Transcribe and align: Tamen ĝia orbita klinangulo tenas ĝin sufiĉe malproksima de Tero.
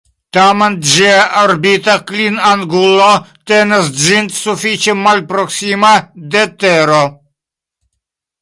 Tamen 0.35 0.75
ĝia 0.91 1.17
orbita 1.41 1.97
klinangulo 2.11 3.09
tenas 3.51 3.91
ĝin 4.05 4.33
sufiĉe 4.39 4.97
malproksima 5.03 5.93
de 6.37 6.47
Tero. 6.65 7.05